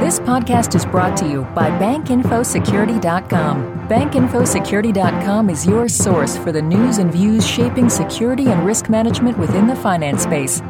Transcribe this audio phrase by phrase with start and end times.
[0.00, 3.86] This podcast is brought to you by BankInfoSecurity.com.
[3.86, 9.66] BankInfoSecurity.com is your source for the news and views shaping security and risk management within
[9.66, 10.62] the finance space.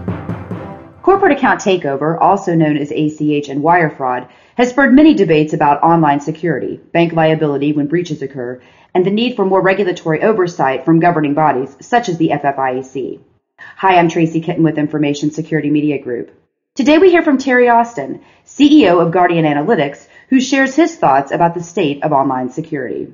[1.02, 4.26] Corporate account takeover, also known as ACH and wire fraud,
[4.56, 8.60] has spurred many debates about online security, bank liability when breaches occur,
[8.94, 13.20] and the need for more regulatory oversight from governing bodies such as the FFIEC.
[13.76, 16.32] Hi, I'm Tracy Kitten with Information Security Media Group.
[16.76, 21.54] Today we hear from Terry Austin, CEO of Guardian Analytics, who shares his thoughts about
[21.54, 23.12] the state of online security.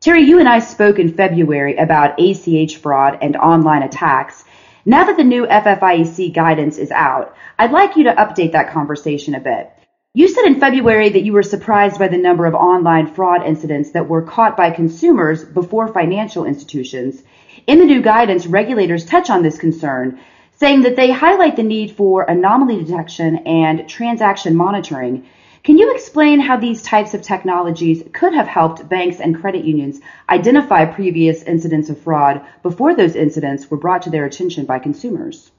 [0.00, 4.42] Terry, you and I spoke in February about ACH fraud and online attacks.
[4.84, 9.36] Now that the new FFIEC guidance is out, I'd like you to update that conversation
[9.36, 9.70] a bit.
[10.12, 13.92] You said in February that you were surprised by the number of online fraud incidents
[13.92, 17.22] that were caught by consumers before financial institutions.
[17.68, 20.18] In the new guidance, regulators touch on this concern,
[20.64, 25.26] saying that they highlight the need for anomaly detection and transaction monitoring.
[25.62, 30.00] Can you explain how these types of technologies could have helped banks and credit unions
[30.26, 35.52] identify previous incidents of fraud before those incidents were brought to their attention by consumers?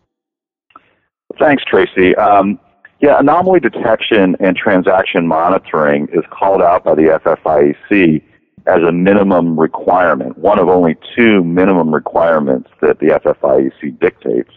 [1.37, 2.15] Thanks, Tracy.
[2.15, 2.59] Um,
[2.99, 8.23] yeah, anomaly detection and transaction monitoring is called out by the FFIEC
[8.65, 14.49] as a minimum requirement, one of only two minimum requirements that the FFIEC dictates.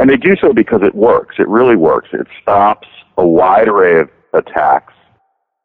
[0.00, 1.36] And they do so because it works.
[1.38, 2.08] It really works.
[2.14, 4.94] It stops a wide array of attacks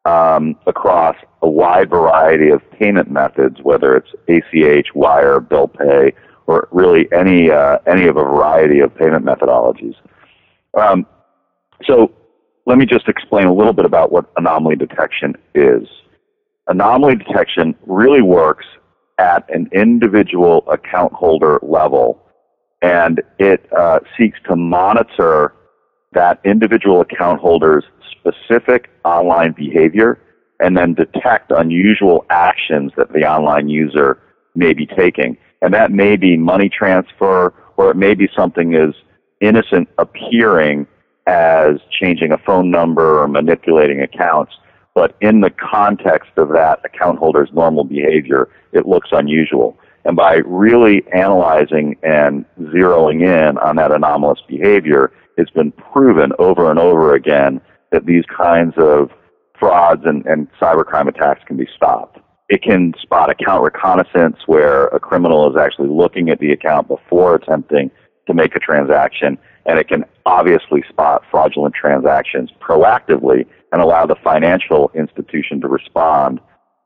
[0.04, 6.12] um, across a wide variety of payment methods, whether it's ACH, wire, bill pay,
[6.46, 9.94] or really any uh, any of a variety of payment methodologies.
[10.78, 11.06] Um,
[11.86, 12.12] so
[12.66, 15.88] let me just explain a little bit about what anomaly detection is.
[16.68, 18.66] Anomaly detection really works
[19.16, 22.25] at an individual account holder level
[22.82, 25.54] and it uh, seeks to monitor
[26.12, 30.18] that individual account holder's specific online behavior
[30.60, 34.18] and then detect unusual actions that the online user
[34.54, 35.36] may be taking.
[35.62, 38.94] And that may be money transfer or it may be something as
[39.40, 40.86] innocent appearing
[41.26, 44.52] as changing a phone number or manipulating accounts.
[44.94, 49.78] But in the context of that account holder's normal behavior, it looks unusual.
[50.06, 56.70] And by really analyzing and zeroing in on that anomalous behavior, it's been proven over
[56.70, 59.10] and over again that these kinds of
[59.58, 62.20] frauds and, and cybercrime attacks can be stopped.
[62.48, 67.34] It can spot account reconnaissance where a criminal is actually looking at the account before
[67.34, 67.90] attempting
[68.28, 74.16] to make a transaction, and it can obviously spot fraudulent transactions proactively and allow the
[74.22, 76.38] financial institution to respond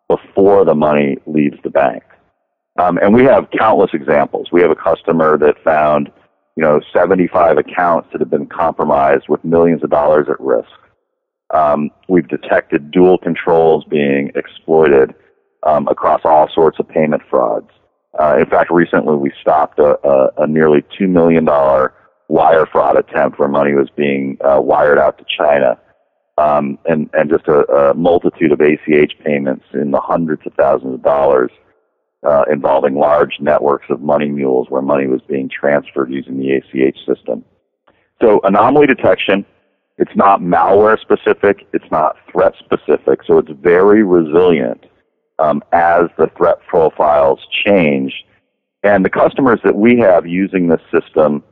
[0.09, 2.03] before the money leaves the bank.
[2.80, 4.48] Um, and we have countless examples.
[4.50, 6.10] We have a customer that found,
[6.56, 10.70] you know, 75 accounts that have been compromised with millions of dollars at risk.
[11.52, 15.14] Um, we've detected dual controls being exploited
[15.64, 17.68] um, across all sorts of payment frauds.
[18.18, 21.44] Uh, in fact, recently we stopped a, a, a nearly $2 million
[22.28, 25.78] wire fraud attempt where money was being uh, wired out to China.
[26.38, 30.94] Um, and, and just a, a multitude of ACH payments in the hundreds of thousands
[30.94, 31.50] of dollars
[32.22, 36.97] uh, involving large networks of money mules where money was being transferred using the ACH
[37.06, 37.44] system.
[38.20, 39.47] So anomaly detection,
[39.97, 44.84] it's not malware specific, it's not threat specific, so it's very resilient
[45.38, 48.12] um, as the threat profiles change.
[48.82, 51.42] And the customers that we have using this system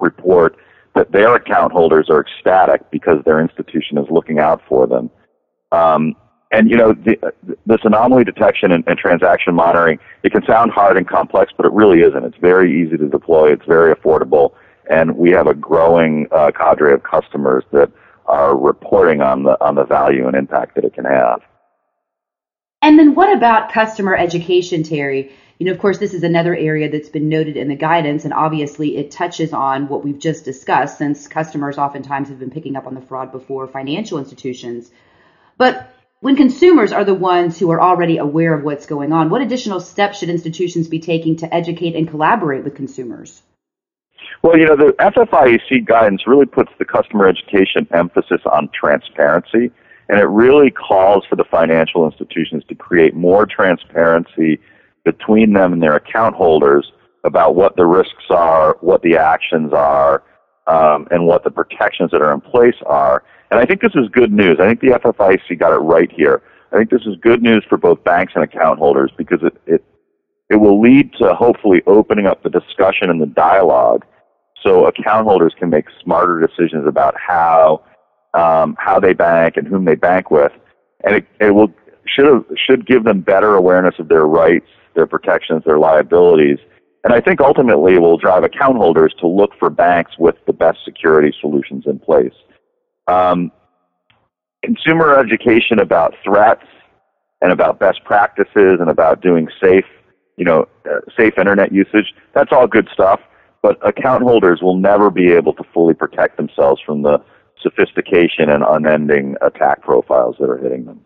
[0.00, 0.56] report
[0.94, 5.10] that their account holders are ecstatic because their institution is looking out for them.
[5.72, 6.14] Um,
[6.50, 7.16] and you know, the,
[7.66, 11.72] this anomaly detection and, and, transaction monitoring, it can sound hard and complex, but it
[11.72, 12.24] really isn't.
[12.24, 13.52] It's very easy to deploy.
[13.52, 14.54] It's very affordable,
[14.90, 17.90] and we have a growing uh, cadre of customers that
[18.26, 21.40] are reporting on the on the value and impact that it can have.
[22.80, 25.32] And then, what about customer education, Terry?
[25.58, 28.32] You know, of course, this is another area that's been noted in the guidance, and
[28.32, 32.86] obviously it touches on what we've just discussed, since customers oftentimes have been picking up
[32.86, 34.92] on the fraud before financial institutions.
[35.56, 39.42] But when consumers are the ones who are already aware of what's going on, what
[39.42, 43.42] additional steps should institutions be taking to educate and collaborate with consumers?
[44.42, 49.70] Well, you know, the FFIEC guidance really puts the customer education emphasis on transparency,
[50.08, 54.60] and it really calls for the financial institutions to create more transparency
[55.04, 56.92] between them and their account holders
[57.24, 60.22] about what the risks are, what the actions are,
[60.66, 63.24] um, and what the protections that are in place are.
[63.50, 64.58] And I think this is good news.
[64.60, 66.42] I think the FFIEC got it right here.
[66.72, 69.84] I think this is good news for both banks and account holders because it, it,
[70.50, 74.04] it will lead to hopefully opening up the discussion and the dialogue
[74.62, 77.82] so account holders can make smarter decisions about how
[78.34, 80.52] um, how they bank and whom they bank with,
[81.04, 81.72] and it, it will
[82.06, 86.58] should should give them better awareness of their rights, their protections, their liabilities,
[87.04, 90.52] and I think ultimately it will drive account holders to look for banks with the
[90.52, 92.34] best security solutions in place.
[93.08, 93.50] Um,
[94.62, 96.66] consumer education about threats
[97.40, 99.86] and about best practices and about doing safe,
[100.36, 102.14] you know, uh, safe internet usage.
[102.34, 103.20] That's all good stuff.
[103.62, 107.18] But account holders will never be able to fully protect themselves from the
[107.60, 111.00] sophistication and unending attack profiles that are hitting them.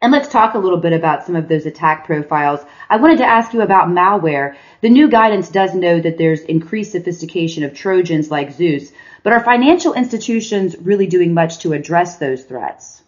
[0.00, 2.64] And let's talk a little bit about some of those attack profiles.
[2.88, 4.54] I wanted to ask you about malware.
[4.80, 9.42] The new guidance does know that there's increased sophistication of Trojans like Zeus, but are
[9.42, 13.02] financial institutions really doing much to address those threats?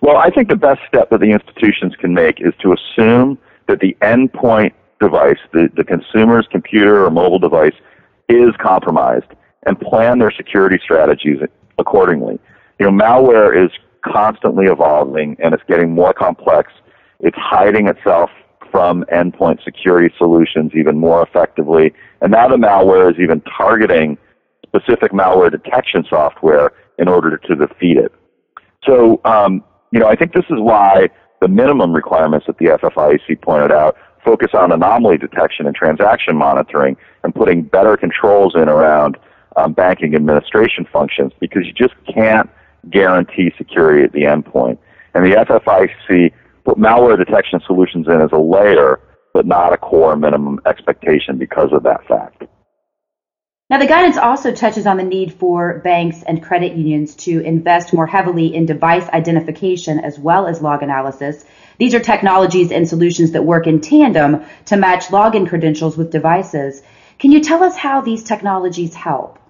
[0.00, 3.80] Well, I think the best step that the institutions can make is to assume that
[3.80, 7.74] the endpoint device, the, the consumer's computer or mobile device,
[8.28, 9.26] is compromised
[9.66, 11.38] and plan their security strategies
[11.78, 12.38] accordingly.
[12.78, 13.70] You know, malware is
[14.04, 16.72] constantly evolving and it's getting more complex.
[17.20, 18.30] It's hiding itself
[18.70, 21.92] from endpoint security solutions even more effectively.
[22.20, 24.18] And now the malware is even targeting
[24.68, 28.12] specific malware detection software in order to defeat it.
[28.84, 31.08] So, um, you know, I think this is why
[31.40, 36.96] the minimum requirements that the FFIEC pointed out focus on anomaly detection and transaction monitoring
[37.22, 39.16] and putting better controls in around
[39.56, 42.50] um, banking administration functions because you just can't
[42.90, 44.78] guarantee security at the endpoint.
[45.14, 46.32] And the FFIEC
[46.64, 49.00] put malware detection solutions in as a layer,
[49.32, 52.44] but not a core minimum expectation because of that fact.
[53.68, 57.92] Now, the guidance also touches on the need for banks and credit unions to invest
[57.92, 61.44] more heavily in device identification as well as log analysis.
[61.76, 66.80] These are technologies and solutions that work in tandem to match login credentials with devices.
[67.18, 69.40] Can you tell us how these technologies help?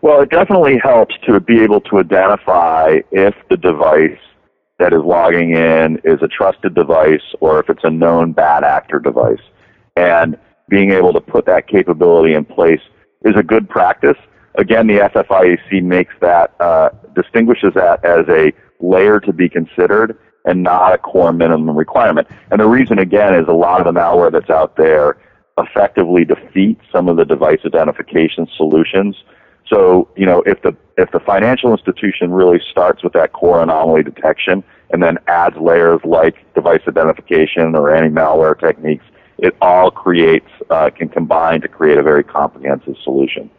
[0.00, 4.18] Well, it definitely helps to be able to identify if the device
[4.78, 8.98] that is logging in is a trusted device or if it's a known bad actor
[8.98, 9.42] device.
[9.94, 10.38] And
[10.68, 12.80] being able to put that capability in place
[13.24, 14.16] is a good practice.
[14.56, 20.62] Again, the FFIEC makes that, uh, distinguishes that as a layer to be considered and
[20.62, 22.26] not a core minimum requirement.
[22.50, 25.18] And the reason, again, is a lot of the malware that's out there
[25.58, 29.16] effectively defeats some of the device identification solutions.
[29.68, 34.02] So, you know, if the if the financial institution really starts with that core anomaly
[34.02, 39.04] detection and then adds layers like device identification or anti malware techniques
[39.42, 43.50] it all creates, uh, can combine to create a very comprehensive solution.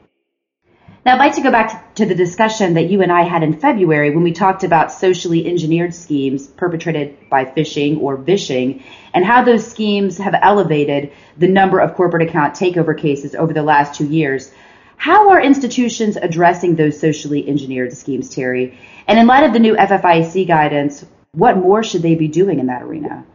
[1.06, 3.60] Now, I'd like to go back to the discussion that you and I had in
[3.60, 8.82] February when we talked about socially engineered schemes perpetrated by phishing or vishing
[9.14, 13.62] and how those schemes have elevated the number of corporate account takeover cases over the
[13.62, 14.54] last two years.
[14.96, 18.80] How are institutions addressing those socially engineered schemes, Terry?
[19.06, 22.68] And in light of the new FFIEC guidance, what more should they be doing in
[22.68, 23.26] that arena?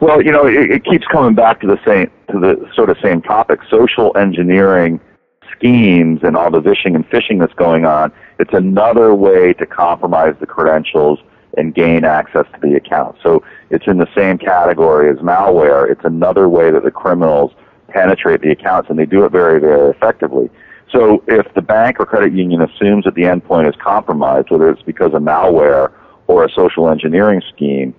[0.00, 2.98] Well, you know, it, it keeps coming back to the same to the sort of
[3.02, 5.00] same topic: social engineering
[5.56, 8.12] schemes and all the vishing and phishing that's going on.
[8.38, 11.20] It's another way to compromise the credentials
[11.56, 13.16] and gain access to the account.
[13.22, 15.90] So it's in the same category as malware.
[15.90, 17.52] It's another way that the criminals
[17.88, 20.50] penetrate the accounts, and they do it very, very effectively.
[20.92, 24.82] So if the bank or credit union assumes that the endpoint is compromised, whether it's
[24.82, 25.92] because of malware
[26.26, 27.94] or a social engineering scheme,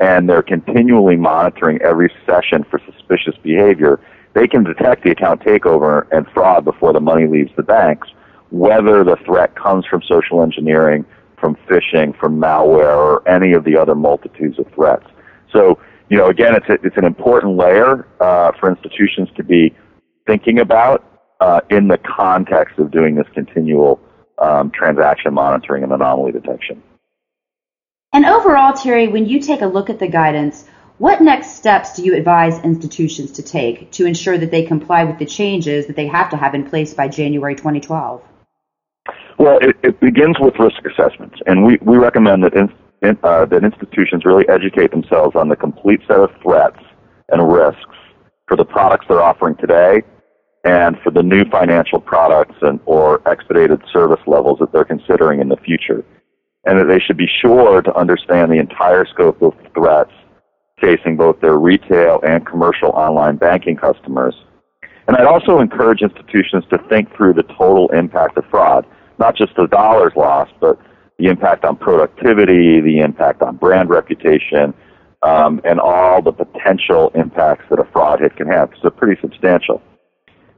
[0.00, 4.00] and they're continually monitoring every session for suspicious behavior,
[4.34, 8.08] they can detect the account takeover and fraud before the money leaves the banks,
[8.50, 11.04] whether the threat comes from social engineering,
[11.38, 15.06] from phishing, from malware, or any of the other multitudes of threats.
[15.52, 19.74] So, you know, again, it's, a, it's an important layer uh, for institutions to be
[20.26, 21.04] thinking about
[21.40, 24.00] uh, in the context of doing this continual
[24.38, 26.82] um, transaction monitoring and anomaly detection.
[28.14, 30.68] And overall, Terry, when you take a look at the guidance,
[30.98, 35.18] what next steps do you advise institutions to take to ensure that they comply with
[35.18, 38.22] the changes that they have to have in place by January 2012?
[39.36, 43.46] Well, it, it begins with risk assessments, and we, we recommend that, in, in, uh,
[43.46, 46.78] that institutions really educate themselves on the complete set of threats
[47.30, 47.96] and risks
[48.46, 50.02] for the products they're offering today
[50.62, 55.48] and for the new financial products and or expedited service levels that they're considering in
[55.48, 56.04] the future
[56.66, 60.12] and that they should be sure to understand the entire scope of threats
[60.80, 64.34] facing both their retail and commercial online banking customers.
[65.06, 68.86] And I'd also encourage institutions to think through the total impact of fraud,
[69.18, 70.78] not just the dollars lost, but
[71.18, 74.74] the impact on productivity, the impact on brand reputation,
[75.22, 78.70] um, and all the potential impacts that a fraud hit can have.
[78.82, 79.80] So pretty substantial.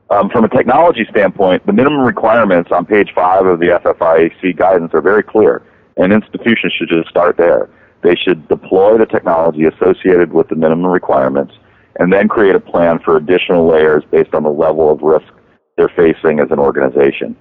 [0.08, 4.92] Um, from a technology standpoint, the minimum requirements on page five of the FFIEC guidance
[4.94, 5.62] are very clear,
[5.96, 7.68] and institutions should just start there.
[8.02, 11.54] They should deploy the technology associated with the minimum requirements
[11.98, 15.32] and then create a plan for additional layers based on the level of risk
[15.76, 17.36] they're facing as an organization.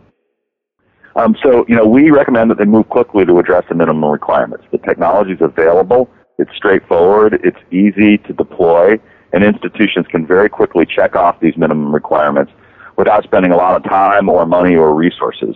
[1.15, 4.65] Um, so, you know, we recommend that they move quickly to address the minimum requirements.
[4.71, 9.00] The technology is available, it's straightforward, it's easy to deploy,
[9.31, 12.51] and institutions can very quickly check off these minimum requirements
[12.97, 15.55] without spending a lot of time or money or resources.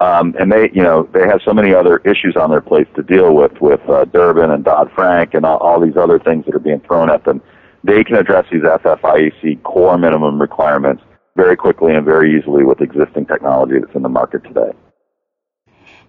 [0.00, 3.02] Um, and they, you know, they have so many other issues on their plates to
[3.02, 6.54] deal with, with uh, Durbin and Dodd Frank and all, all these other things that
[6.54, 7.40] are being thrown at them.
[7.82, 11.02] They can address these FFIEC core minimum requirements
[11.34, 14.72] very quickly and very easily with existing technology that's in the market today.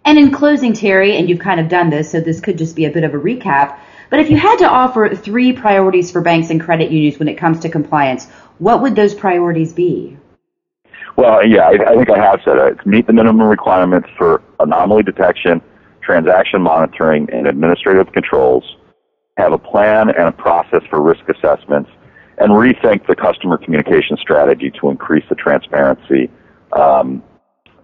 [0.03, 2.85] And in closing, Terry, and you've kind of done this, so this could just be
[2.85, 3.77] a bit of a recap.
[4.09, 7.35] But if you had to offer three priorities for banks and credit unions when it
[7.35, 8.25] comes to compliance,
[8.57, 10.17] what would those priorities be?
[11.17, 12.77] Well, yeah, I, I think I have said it.
[12.77, 15.61] It's meet the minimum requirements for anomaly detection,
[16.01, 18.63] transaction monitoring, and administrative controls.
[19.37, 21.89] Have a plan and a process for risk assessments,
[22.37, 26.29] and rethink the customer communication strategy to increase the transparency
[26.73, 27.23] um,